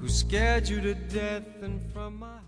[0.00, 2.40] who scared you to death, and from my heart.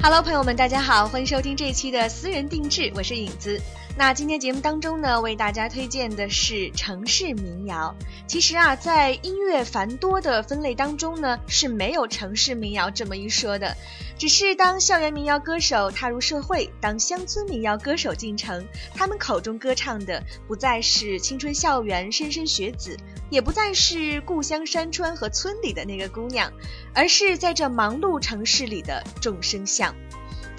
[0.00, 3.60] Hello，朋友们，大家好，欢迎收听这一期的私人定制，我是影子。
[3.96, 7.94] 那今天节目当中呢，为大家推荐的是城市民谣。
[8.26, 13.76] 其实啊，在音乐繁多的分类当中呢，是没有城市民谣这么一说的。
[14.16, 22.96] 只是当校园民谣歌手踏入社会，当乡村民谣歌手进城，他们口中歌唱的不再是青春校园莘莘学子，
[23.28, 26.50] 也不再是故乡山川和村里的那个姑娘，
[26.94, 29.94] 而是在这忙碌城市里的众生相。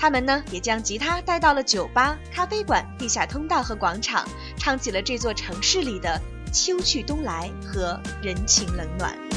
[0.02, 4.28] 他们呢，也将吉他带到了酒吧、咖啡馆、地下通道和广场，
[4.58, 6.20] 唱起了这座城市里的
[6.52, 9.31] 秋去冬来和人情冷暖。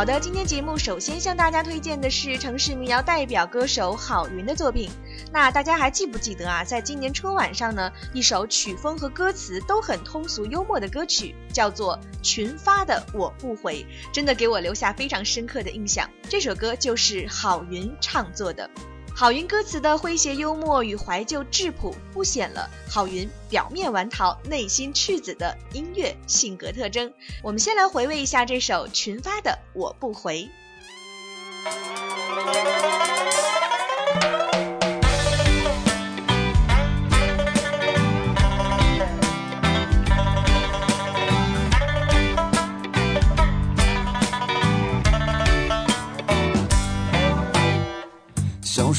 [0.00, 4.88] 好的，今天节目首先向大家推荐的是城市民谣代表歌手郝云的作品。
[5.30, 6.64] 那大家还记不记得啊？
[6.64, 16.08] 在今年春晚上呢，一首曲风和歌词都很通俗幽默的歌曲，叫做《群发的我不回》，真的给我留下非常深刻的印象。
[16.30, 18.70] 这首歌就是郝云唱作的。
[19.20, 27.12] 郝云歌词的诙谐幽默与怀旧质朴，凸显了郝云表面玩桃、内心赤子的音乐性格特征。
[27.42, 30.48] 我们先来回味一下这首群发的《我不回》。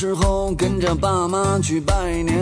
[0.02, 2.36] 时候跟着爸妈去拜年，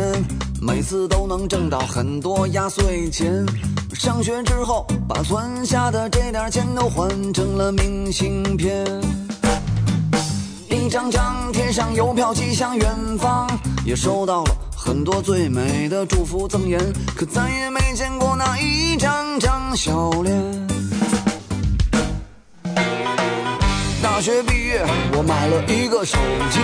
[0.62, 3.46] 每次都能挣到很多压岁钱。
[3.94, 8.86] 上学之后，把存下的这点钱都换成了明信片，
[10.70, 13.46] 一张张贴上邮票寄向远方，
[13.86, 16.80] 也收到了很多最美的祝福赠言，
[17.14, 20.69] 可再也没见过那一张张笑脸。
[24.20, 24.82] 大学毕业，
[25.14, 26.18] 我买了一个手
[26.52, 26.60] 机，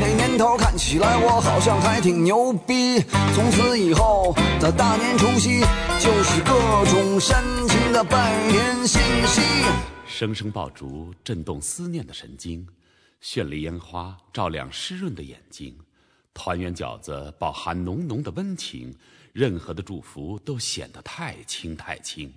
[0.00, 3.00] 那年头看起来我好像还挺牛逼。
[3.34, 5.62] 从此以后的大年除夕，
[5.98, 6.52] 就是各
[6.92, 9.42] 种煽情的拜年信息。
[10.06, 12.64] 声声爆竹震动思念的神经，
[13.20, 15.76] 绚丽烟花照亮湿润的眼睛，
[16.32, 18.94] 团圆饺子饱含浓浓的温情，
[19.32, 22.32] 任何的祝福都显得太轻太轻。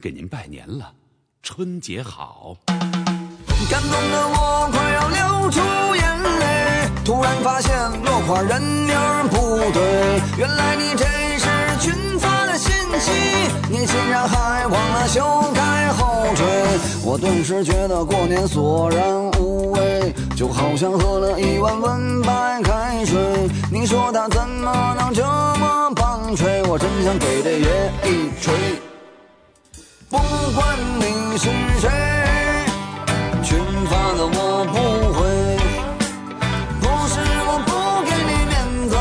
[0.00, 0.94] 给您拜年了，
[1.42, 2.56] 春节好！
[3.70, 5.60] 感动的我快要流出
[5.96, 7.72] 眼泪，突然发现
[8.04, 8.96] 落款人名
[9.30, 11.04] 不对，原来你这
[11.38, 11.46] 是
[11.80, 13.10] 群发的信息，
[13.68, 15.20] 你竟然还忘了修
[15.54, 16.44] 改后缀，
[17.04, 19.04] 我顿时觉得过年索然
[19.40, 23.18] 无味，就好像喝了一碗温白开水。
[23.72, 26.62] 你说他怎么能这么棒槌？
[26.64, 28.54] 我真想给这爷一锤。
[30.08, 30.18] 不
[30.54, 32.25] 管你是谁。
[34.26, 34.74] 我不
[35.14, 35.18] 会，
[36.80, 37.14] 不是
[37.46, 37.70] 我不
[38.04, 38.54] 给你面
[38.88, 38.94] 子，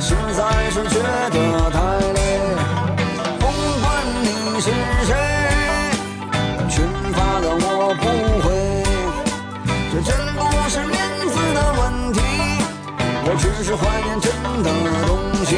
[0.00, 0.40] 实在
[0.70, 1.36] 是觉得
[1.70, 1.76] 太
[2.14, 2.18] 累。
[3.38, 3.42] 不
[3.80, 3.86] 管
[4.22, 4.26] 你
[4.60, 4.66] 是
[5.06, 5.10] 谁，
[6.68, 6.76] 群
[7.12, 8.04] 发的我不
[8.42, 8.46] 回，
[9.92, 10.96] 这真不是面
[11.28, 12.18] 子的问题，
[13.24, 14.26] 我只是怀念真
[14.62, 14.66] 的
[15.06, 15.10] 东
[15.44, 15.50] 西。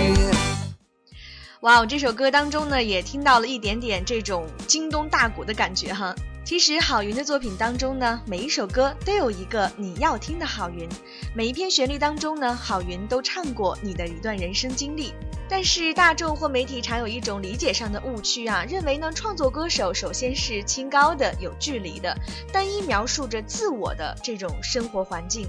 [1.60, 6.14] 哇哦，这首歌当中呢，也听到了一点点这种京东大鼓的感觉哈。
[6.50, 10.88] 其实郝云的作品当中呢，每一首歌都有一个你要听的郝云，
[11.32, 15.14] 每一篇旋律当中呢，郝云都唱过你的一段人生经历。
[15.48, 22.12] 但是大众或媒体常有一种理解上的误区啊，认为呢，创作歌手首先是清高的、有距离的，
[22.52, 25.48] 单一描述着自我的这种生活环境。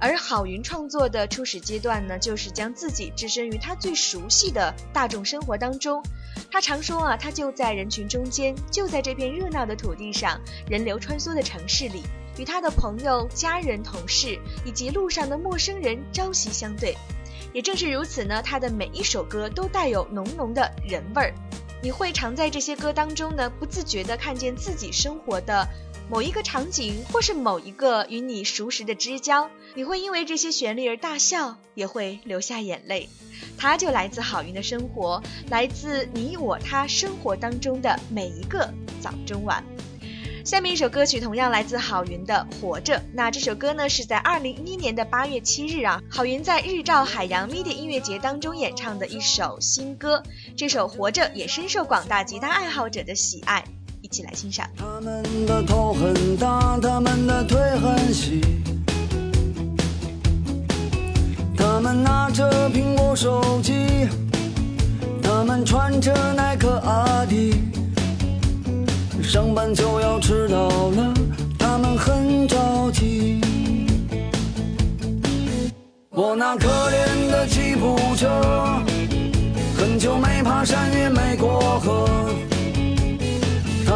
[0.00, 6.02] 而郝云创作的初始阶段呢，就是将自己置身于他最熟悉的大众生活当中。
[6.50, 12.02] 他常说啊，他就在人群中间，就在这片热闹的土地上，人流穿梭的城市里，
[12.38, 16.96] 与他的朋友、家人、同事以及路上的陌生人朝夕相对。
[17.52, 21.34] 也正是如此呢，他的每一首歌都带有浓浓的人味儿。
[21.80, 25.66] 你会常在这些歌当中呢，不自觉地看见自己生活的
[26.10, 33.10] 某一个场景，或是某一个与你熟识的知交，你会因为这些旋律而大笑，也会流下眼泪。
[33.58, 38.72] 它就来自郝云的生活，来自你我他生活当中的每一个
[39.02, 39.62] 早中晚。
[40.46, 42.94] 下面一首歌曲同样来自郝云的《活着》。
[43.12, 50.22] 那这首歌呢，是在二零一一年的八月七日啊，郝云在日照海洋 MIDI 音乐节当中演唱的一首新歌。
[50.56, 53.62] 这首《活着》也深受广大吉他爱好者的喜爱，
[54.10, 54.66] 一起来欣赏。
[54.74, 58.40] 他们的头很大，他们的腿很细，
[61.54, 64.08] 他们拿着苹果手机，
[65.22, 67.52] 他们穿着耐克阿迪，
[69.22, 71.12] 上班就要迟到了，
[71.58, 73.42] 他们很着急。
[76.08, 78.26] 我那可怜的吉普车，
[79.76, 82.08] 很久没爬山也没过河。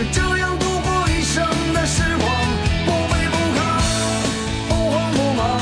[0.00, 1.44] 就这样度过一生
[1.74, 2.26] 的时光？
[2.86, 3.60] 不卑不亢，
[4.66, 5.60] 不慌不忙，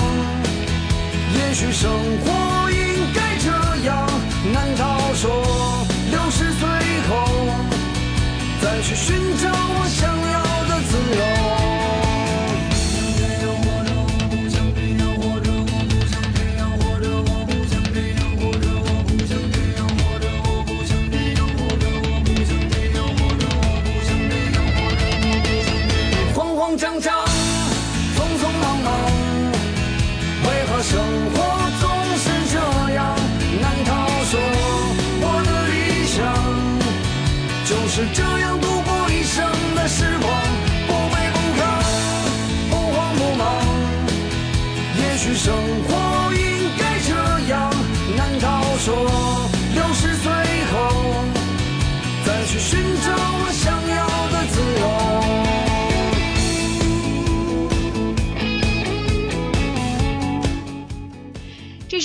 [1.34, 1.90] 也许生
[2.20, 2.37] 活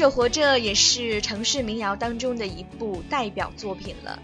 [0.04, 4.20] 首《活着》也是城市民谣当中的一部代表作品了。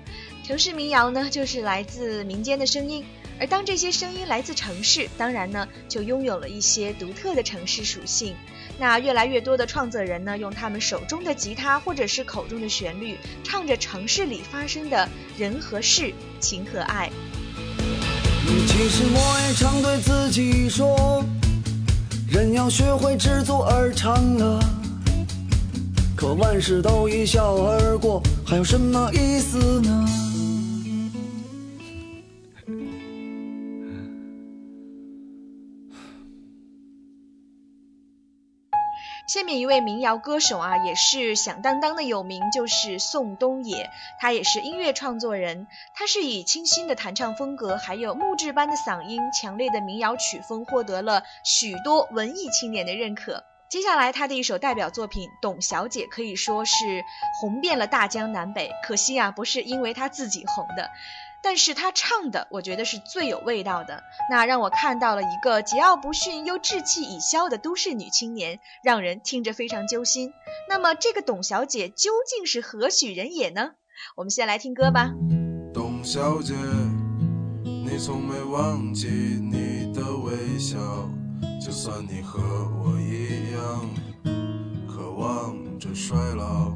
[0.46, 3.06] 城市民谣呢，就是来自民间的声音，
[3.40, 8.36] 而当这些声音来自城市，当然呢，就拥有了一些独特的城市属性。
[8.78, 15.08] 那越来越多的创作人呢，用他们手中的吉他或者是口中的旋律，唱着城市里发生的
[15.38, 17.10] 人和事、情和爱。
[18.68, 21.24] 其实我也常对自己说，
[22.30, 24.60] 人要学会知足而常乐。
[26.20, 30.06] 可万事都一笑而过，还有什么意思呢？
[39.30, 43.90] 下面一位民谣歌手啊，也是响当当的有名，就是宋冬野。
[44.20, 53.46] 他也是音乐创作人，他是以清新的弹唱风格，还有木质般的嗓音、强烈的民谣曲风，获得了许多文艺青年的认可。
[53.70, 56.74] 接下来，他的一首代表作品《董小姐》可以说是
[57.40, 58.72] 红遍了大江南北。
[58.84, 60.90] 可惜啊，不是因为他自己红的。
[61.44, 64.02] 但是他唱的，我觉得是最有味道的。
[64.32, 70.34] 那让我看到了一个桀骜不驯又志气已消的都市女青年，让人听着非常揪心。
[70.68, 73.74] 那么这个董小姐究竟是何许人也呢？
[74.16, 75.12] 我们先来听歌吧。
[75.72, 76.56] 董小姐，
[77.64, 80.78] 你从没忘记你的微笑，
[81.60, 83.90] 就算你和我一样，
[84.88, 86.72] 渴望着衰老。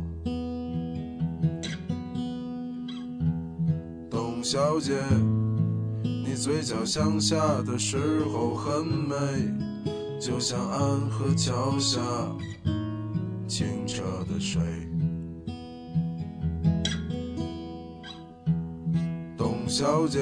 [4.09, 5.01] 董小姐，
[6.03, 9.15] 你嘴角向下的时候很美，
[10.19, 12.01] 就像安河桥下
[13.47, 14.61] 清澈的水。
[19.37, 20.21] 董小姐，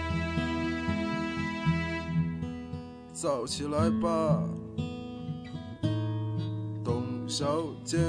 [3.21, 4.43] 早起来吧，
[6.83, 7.45] 董小
[7.83, 7.99] 姐。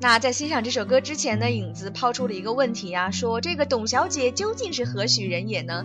[0.00, 5.84] 那在欣赏这首歌之前呢，影子抛出了一个问题啊，说这个董小姐究竟是何许人也呢？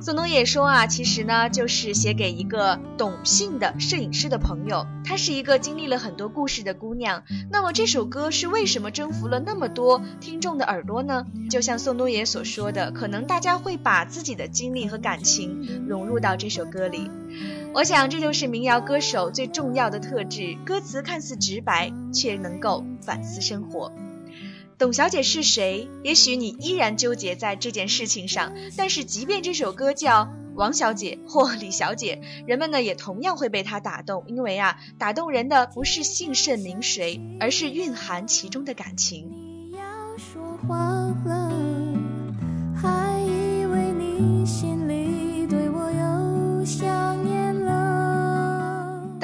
[0.00, 7.24] 宋冬野说啊，其实呢就是写给一个董姓的摄影师的朋友，她是一个经历了很多故事的姑娘。
[7.50, 11.26] 那么这首歌是为什么征服了那么多听众的耳朵呢？
[11.50, 17.10] 就像宋冬野所说的，可能大家会把自己的经历和感情融入到这首歌里。
[17.74, 23.92] 我想这就是民谣歌手最重要的特质，歌词看似直白，却能够反思生活。
[24.78, 25.88] 董小姐是谁？
[26.02, 39.30] 也许你依然纠结在这件事情上，但是即便这首歌叫王小姐或李小姐，人们呢也同样会被她打动，因为啊，打动人的不是姓甚名谁，而是蕴含其中的感情。
[39.70, 40.78] 你要说话
[41.24, 41.52] 了，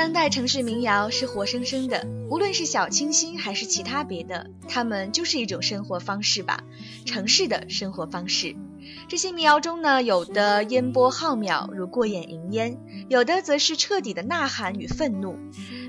[0.05, 6.63] 当代城市民谣是活生生的，无论是小清新还是其他别的，它们就是一种生活方式吧，
[7.07, 8.55] 城市的生活方式。
[9.09, 12.77] 这些民谣中呢，有的烟波浩渺如过眼云烟，
[13.09, 15.39] 有的则是彻底的呐喊与愤怒。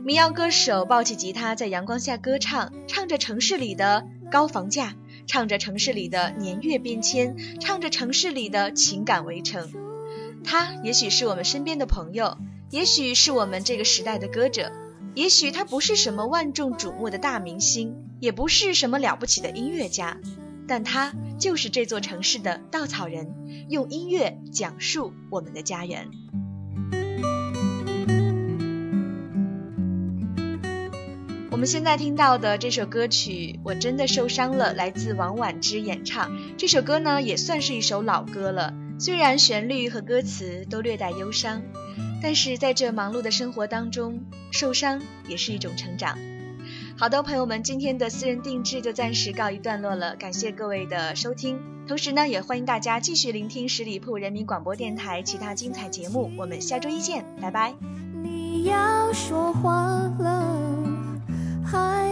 [0.05, 4.95] 民谣歌手抱起吉他在阳光下歌唱，唱着城市里的高房价，
[5.27, 9.69] 唱着城市里的年月变迁，唱着城市里的情感围城。
[10.45, 12.37] 他也许是我们身边的朋友。
[12.71, 14.71] 也许是我们这个时代的歌者，
[15.13, 20.17] 也许他不是什么万众瞩目的大明星，也不是什么了不起的音乐家，
[20.67, 23.33] 但他就是这座城市的稻草人，
[23.69, 26.09] 用音乐讲述我们的家园。
[31.51, 36.29] 我们现在听到的这首歌曲《我真的受伤了》，来自王菀之演唱。
[36.57, 41.61] 这首歌呢，也算是一首老歌了，虽然旋律和歌词都略带忧伤。
[42.21, 44.19] 但是在这忙碌的生活当中，
[44.51, 46.17] 受伤也是一种成长。
[46.97, 51.59] 好的，朋友们，今天的私人定制就暂时告一段落了，感谢各位的收听。
[51.87, 56.31] 同时呢，也欢迎大家继续聆听十里铺人民广播电台其他精彩节目。
[56.37, 57.75] 我们下周一见，拜拜。
[58.23, 59.85] 你要说话
[60.17, 60.57] 了，
[61.63, 62.11] 还